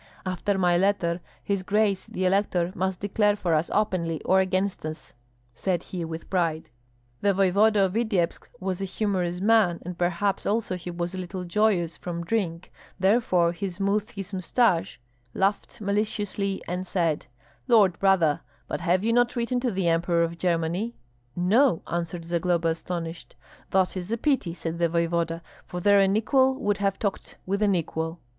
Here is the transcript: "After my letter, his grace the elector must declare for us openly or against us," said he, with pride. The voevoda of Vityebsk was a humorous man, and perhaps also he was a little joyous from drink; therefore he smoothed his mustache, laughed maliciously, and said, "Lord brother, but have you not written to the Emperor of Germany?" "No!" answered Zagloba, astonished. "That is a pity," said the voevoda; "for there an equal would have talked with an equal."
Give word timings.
"After 0.25 0.57
my 0.57 0.77
letter, 0.79 1.21
his 1.43 1.61
grace 1.61 2.07
the 2.07 2.25
elector 2.25 2.71
must 2.73 3.01
declare 3.01 3.35
for 3.35 3.53
us 3.53 3.69
openly 3.71 4.19
or 4.23 4.39
against 4.39 4.83
us," 4.83 5.13
said 5.53 5.83
he, 5.83 6.03
with 6.03 6.27
pride. 6.27 6.71
The 7.21 7.35
voevoda 7.35 7.81
of 7.85 7.93
Vityebsk 7.93 8.49
was 8.59 8.81
a 8.81 8.85
humorous 8.85 9.41
man, 9.41 9.79
and 9.85 9.95
perhaps 9.95 10.47
also 10.47 10.75
he 10.75 10.89
was 10.89 11.13
a 11.13 11.19
little 11.19 11.43
joyous 11.43 11.97
from 11.97 12.23
drink; 12.23 12.71
therefore 12.99 13.51
he 13.51 13.69
smoothed 13.69 14.13
his 14.13 14.33
mustache, 14.33 14.99
laughed 15.35 15.79
maliciously, 15.79 16.63
and 16.67 16.87
said, 16.87 17.27
"Lord 17.67 17.99
brother, 17.99 18.41
but 18.67 18.81
have 18.81 19.03
you 19.03 19.13
not 19.13 19.35
written 19.35 19.59
to 19.59 19.69
the 19.69 19.87
Emperor 19.87 20.23
of 20.23 20.39
Germany?" 20.39 20.95
"No!" 21.35 21.83
answered 21.85 22.25
Zagloba, 22.25 22.69
astonished. 22.69 23.35
"That 23.69 23.95
is 23.95 24.11
a 24.11 24.17
pity," 24.17 24.55
said 24.55 24.79
the 24.79 24.89
voevoda; 24.89 25.43
"for 25.67 25.79
there 25.79 25.99
an 25.99 26.15
equal 26.17 26.55
would 26.55 26.79
have 26.79 26.97
talked 26.97 27.37
with 27.45 27.61
an 27.61 27.75
equal." 27.75 28.19